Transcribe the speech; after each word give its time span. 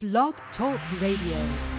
Blog 0.00 0.34
Talk 0.56 0.78
Radio. 1.00 1.78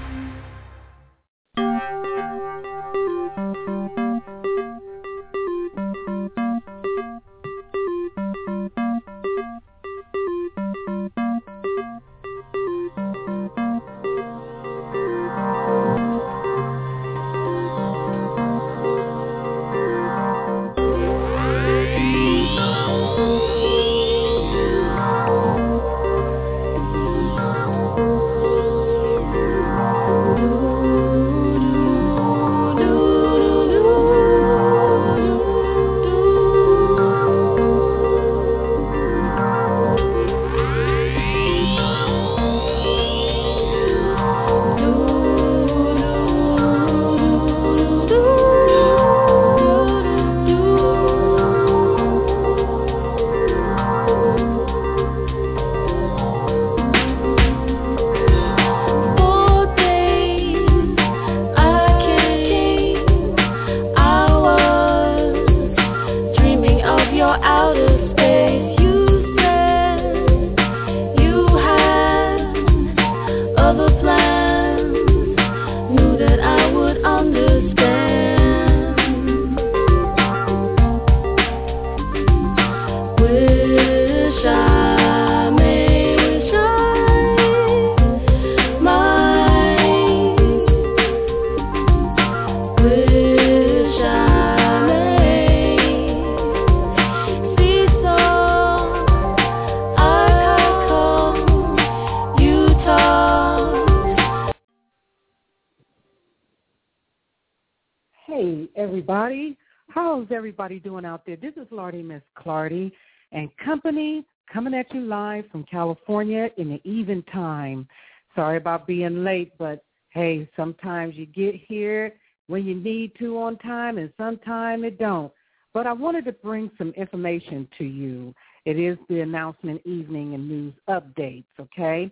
Everybody 108.80 109.58
How's 109.89 110.27
everybody 110.30 110.80
doing 110.80 111.03
out 111.03 111.25
there? 111.25 111.35
This 111.35 111.53
is 111.58 111.66
Lardy 111.72 112.03
Miss 112.03 112.22
Clardy 112.38 112.91
and 113.31 113.49
company 113.58 114.23
coming 114.53 114.75
at 114.75 114.94
you 114.94 115.02
live 115.02 115.45
from 115.52 115.63
California 115.63 116.49
in 116.58 116.69
the 116.69 116.81
even 116.83 117.23
time. 117.23 117.88
Sorry 118.36 118.58
about 118.58 118.86
being 118.86 119.23
late, 119.23 119.53
but 119.58 119.83
hey, 120.11 120.47
sometimes 120.55 121.16
you 121.16 121.25
get 121.25 121.55
here 121.55 122.13
when 122.45 122.66
you 122.66 122.75
need 122.75 123.13
to 123.17 123.39
on 123.39 123.58
time 123.58 123.97
and 123.97 124.13
sometimes 124.16 124.83
it 124.83 124.99
don't. 124.99 125.31
But 125.73 125.88
I 125.88 125.93
wanted 125.93 126.26
to 126.26 126.33
bring 126.33 126.70
some 126.77 126.92
information 126.92 127.67
to 127.80 127.83
you. 127.83 128.32
It 128.66 128.80
is 128.80 128.98
the 129.09 129.22
announcement 129.22 129.82
evening 129.86 130.36
and 130.36 130.48
news 130.48 130.74
updates, 130.88 131.46
okay? 131.59 132.12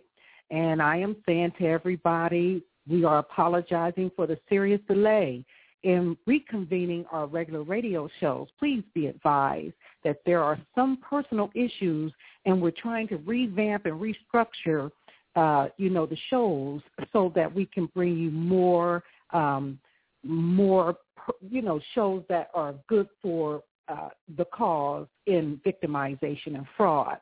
And 0.50 0.81
I 0.81 0.97
am 0.97 1.16
saying 1.28 1.53
to 1.59 1.68
everybody, 1.68 2.64
we 2.90 3.03
are 3.03 3.20
apologizing 3.20 4.12
for 4.16 4.25
the 4.25 4.40
serious 4.50 4.81
delay 4.88 5.46
in 5.84 6.18
reconvening 6.28 7.06
our 7.12 7.28
regular 7.28 7.64
radio 7.64 8.10
shows, 8.20 8.48
please 8.60 8.84
be 8.94 9.08
advised 9.08 9.74
that 10.04 10.18
there 10.26 10.44
are 10.44 10.60
some 10.76 10.98
personal 10.98 11.52
issues 11.54 12.12
and 12.46 12.62
we're 12.62 12.72
trying 12.72 13.08
to 13.10 13.18
revamp 13.18 13.86
and 13.86 13.96
restructure, 14.00 14.92
uh, 15.36 15.68
you 15.78 15.90
know, 15.90 16.06
the 16.06 16.18
shows 16.30 16.82
so 17.14 17.32
that 17.36 17.54
we 17.54 17.66
can 17.66 17.86
bring 17.88 18.18
you 18.18 18.32
more, 18.32 19.04
um, 19.32 19.80
more, 20.24 20.98
you 21.42 21.62
know, 21.62 21.80
shows 21.94 22.24
that 22.30 22.50
are 22.54 22.74
good 22.88 23.08
for 23.22 23.64
uh, 23.88 24.09
the 24.38 24.46
cause 24.46 25.08
in 25.28 25.59
victimization 25.66 26.56
and 26.56 26.66
fraud. 26.76 27.18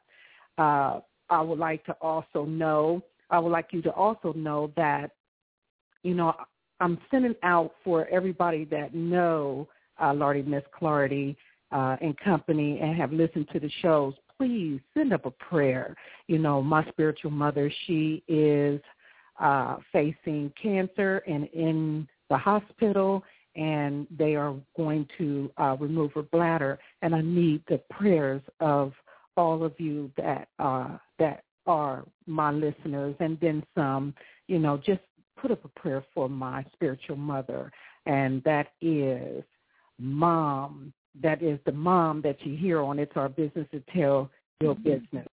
Uh, 0.58 1.00
I 1.30 1.42
would 1.42 1.60
like 1.60 1.84
to 1.86 1.94
also 2.02 2.46
know, 2.46 3.04
I 3.30 3.40
would 3.40 3.52
like 3.52 3.68
you 3.72 3.82
to 3.84 3.92
also 3.92 4.34
know 4.34 4.72
that, 4.76 5.12
you 6.04 6.14
know, 6.14 6.36
I'm 6.80 7.00
sending 7.10 7.36
out 7.44 7.74
for 7.84 8.08
everybody 8.08 8.66
that 8.66 8.94
know 8.94 9.68
uh, 10.02 10.14
Lardy 10.14 10.44
Miss 10.44 10.64
Clardy 10.80 11.36
uh, 11.72 11.98
and 12.02 12.18
company 12.20 12.80
and 12.82 12.96
have 12.96 13.12
listened 13.12 13.48
to 13.54 13.60
the 13.60 13.70
shows. 13.82 14.14
Please 14.38 14.82
send 14.94 15.14
up 15.14 15.26
a 15.26 15.32
prayer. 15.32 15.96
You 16.28 16.40
know, 16.40 16.62
my 16.62 16.86
spiritual 16.90 17.32
mother, 17.32 17.72
she 17.86 18.24
is 18.28 18.82
uh, 19.40 19.78
facing 19.92 20.52
cancer 20.62 21.24
and 21.28 21.48
in 21.54 22.08
the 22.30 22.38
hospital, 22.38 23.24
and 23.56 24.08
they 24.18 24.36
are 24.36 24.56
going 24.76 25.08
to 25.18 25.52
uh, 25.58 25.78
remove 25.80 26.12
her 26.14 26.24
bladder. 26.24 26.80
And 27.02 27.16
I 27.16 27.22
need 27.22 27.64
the 27.68 27.78
prayers 27.90 28.42
of 28.60 28.94
all 29.38 29.64
of 29.64 29.74
you 29.78 30.12
that 30.18 30.48
uh, 30.60 30.98
that 31.20 31.44
are 31.68 32.04
my 32.28 32.52
listeners, 32.52 33.16
and 33.20 33.38
then 33.42 33.64
some. 33.76 34.14
You 34.48 34.60
know, 34.60 34.78
just 34.78 35.02
put 35.38 35.52
up 35.52 35.64
a 35.66 35.80
prayer 35.80 36.04
for 36.14 36.30
my 36.30 36.66
spiritual 36.74 37.16
mother, 37.16 37.72
and 38.06 38.44
that 38.44 38.68
is 38.82 39.44
mom. 40.00 40.94
That 41.22 41.42
is 41.42 41.60
the 41.66 41.72
mom 41.72 42.22
that 42.24 42.46
you 42.46 42.58
hear 42.58 42.82
on 42.82 43.00
It's 43.00 43.14
Our 43.16 43.30
Business 43.30 43.68
to 43.72 43.82
Tell 43.94 44.30
Your 44.60 44.76
mm-hmm. 44.76 44.84
Business. 44.84 45.28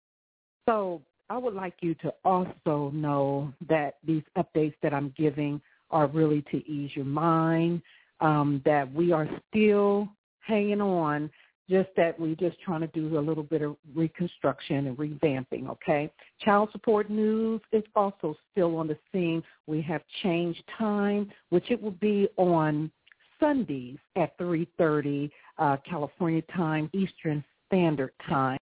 So 0.69 1.03
I 1.31 1.39
would 1.39 1.55
like 1.55 1.75
you 1.81 1.95
to 1.97 2.13
also 2.25 2.91
know 2.95 3.53
that 3.69 3.97
these 4.05 4.23
updates 4.37 4.75
that 4.83 4.93
I'm 4.93 5.15
giving 5.17 5.61
are 5.91 6.07
really 6.07 6.43
to 6.51 6.57
ease 6.69 6.91
your 6.95 7.05
mind, 7.05 7.83
um, 8.21 8.61
that 8.65 8.93
we 8.93 9.13
are 9.13 9.29
still 9.49 10.09
hanging 10.41 10.81
on 10.81 11.31
just 11.71 11.89
that 11.97 12.19
we're 12.19 12.35
just 12.35 12.61
trying 12.61 12.81
to 12.81 12.87
do 12.89 13.19
a 13.19 13.21
little 13.21 13.43
bit 13.43 13.63
of 13.63 13.77
reconstruction 13.95 14.87
and 14.87 14.97
revamping, 14.97 15.69
okay? 15.69 16.11
Child 16.41 16.71
support 16.73 17.11
news 17.11 17.61
is 17.73 17.85
also 17.95 18.35
still 18.53 18.77
on 18.77 18.89
the 18.89 18.99
scene. 19.13 19.43
We 19.67 19.83
have 19.83 20.03
changed 20.23 20.63
time, 20.79 21.31
which 21.51 21.71
it 21.71 21.81
will 21.83 21.91
be 21.93 22.29
on 22.37 22.91
Sundays 23.41 23.99
at 24.17 24.37
3.30 24.39 25.31
uh, 25.59 25.77
California 25.89 26.43
time, 26.55 26.91
Eastern 26.93 27.45
Standard 27.67 28.13
Time. 28.29 28.59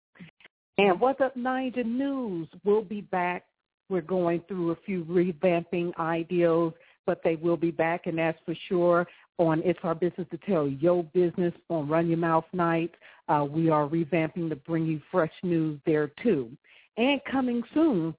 And 0.79 0.99
What's 0.99 1.21
Up 1.21 1.37
Naija 1.37 1.85
News 1.85 2.49
will 2.65 2.83
be 2.83 3.03
back. 3.03 3.45
We're 3.89 4.01
going 4.01 4.43
through 4.49 4.71
a 4.71 4.77
few 4.87 5.05
revamping 5.05 5.95
ideas, 5.99 6.73
but 7.07 7.21
they 7.25 7.37
will 7.37 7.57
be 7.57 7.71
back, 7.71 8.07
and 8.07 8.19
that's 8.19 8.39
for 8.45 8.55
sure 8.69 9.07
on 9.39 9.63
It's 9.65 9.79
Our 9.83 9.95
Business 9.95 10.27
to 10.31 10.39
Tell 10.39 10.69
Your 10.69 11.05
Business 11.05 11.55
on 11.69 11.89
Run 11.89 12.09
Your 12.09 12.19
Mouth 12.19 12.45
Night. 12.53 12.93
Uh, 13.29 13.47
we 13.49 13.71
are 13.71 13.89
revamping 13.89 14.49
to 14.49 14.57
bring 14.57 14.87
you 14.87 15.01
fresh 15.11 15.33
news 15.43 15.81
there 15.87 16.13
too. 16.23 16.51
And 16.97 17.21
coming 17.31 17.63
soon, 17.73 18.15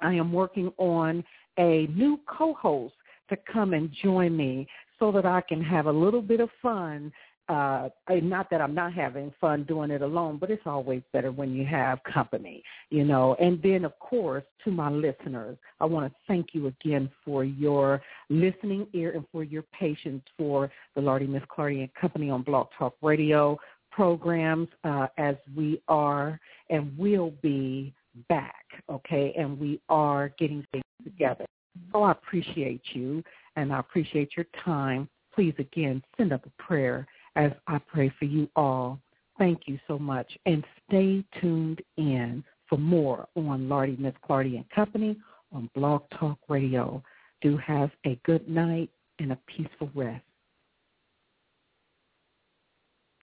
I 0.00 0.14
am 0.14 0.32
working 0.32 0.72
on 0.78 1.24
a 1.58 1.86
new 1.88 2.20
co-host 2.26 2.94
to 3.30 3.36
come 3.52 3.74
and 3.74 3.90
join 4.02 4.36
me 4.36 4.66
so 4.98 5.12
that 5.12 5.26
I 5.26 5.40
can 5.42 5.62
have 5.62 5.86
a 5.86 5.92
little 5.92 6.22
bit 6.22 6.40
of 6.40 6.48
fun 6.62 7.12
uh, 7.48 7.88
not 8.10 8.50
that 8.50 8.60
I'm 8.60 8.74
not 8.74 8.92
having 8.92 9.32
fun 9.40 9.64
doing 9.64 9.90
it 9.90 10.02
alone, 10.02 10.36
but 10.38 10.50
it's 10.50 10.66
always 10.66 11.02
better 11.12 11.32
when 11.32 11.54
you 11.54 11.64
have 11.64 11.98
company, 12.04 12.62
you 12.90 13.04
know. 13.04 13.36
And 13.40 13.60
then, 13.62 13.84
of 13.84 13.98
course, 13.98 14.44
to 14.64 14.70
my 14.70 14.90
listeners, 14.90 15.56
I 15.80 15.86
want 15.86 16.10
to 16.10 16.18
thank 16.26 16.48
you 16.52 16.66
again 16.66 17.10
for 17.24 17.44
your 17.44 18.02
listening 18.28 18.86
ear 18.92 19.12
and 19.12 19.24
for 19.32 19.44
your 19.44 19.62
patience 19.78 20.22
for 20.36 20.70
the 20.94 21.00
Lardy 21.00 21.26
Miss 21.26 21.42
Clardy 21.44 21.80
and 21.80 21.94
Company 21.94 22.28
on 22.28 22.42
Blog 22.42 22.68
Talk 22.78 22.94
Radio 23.00 23.58
programs 23.90 24.68
uh, 24.84 25.06
as 25.16 25.36
we 25.56 25.80
are 25.88 26.38
and 26.70 26.96
will 26.98 27.32
be 27.42 27.94
back, 28.28 28.66
okay? 28.90 29.34
And 29.36 29.58
we 29.58 29.80
are 29.88 30.30
getting 30.38 30.64
things 30.70 30.84
together. 31.02 31.46
So 31.92 32.02
I 32.02 32.12
appreciate 32.12 32.82
you 32.92 33.22
and 33.56 33.72
I 33.72 33.80
appreciate 33.80 34.36
your 34.36 34.46
time. 34.64 35.08
Please, 35.34 35.54
again, 35.58 36.02
send 36.16 36.32
up 36.32 36.44
a 36.44 36.62
prayer 36.62 37.06
as 37.38 37.52
I 37.68 37.78
pray 37.78 38.12
for 38.18 38.26
you 38.26 38.50
all. 38.56 39.00
Thank 39.38 39.62
you 39.66 39.78
so 39.86 39.98
much. 39.98 40.30
And 40.44 40.64
stay 40.86 41.24
tuned 41.40 41.80
in 41.96 42.44
for 42.68 42.76
more 42.76 43.26
on 43.36 43.68
Lardy 43.68 43.96
Miss 43.98 44.14
Clardy 44.28 44.56
and 44.56 44.68
Company 44.70 45.16
on 45.52 45.70
Blog 45.74 46.02
Talk 46.18 46.38
Radio. 46.48 47.02
Do 47.40 47.56
have 47.56 47.90
a 48.04 48.20
good 48.24 48.48
night 48.48 48.90
and 49.20 49.32
a 49.32 49.38
peaceful 49.46 49.90
rest. 49.94 50.24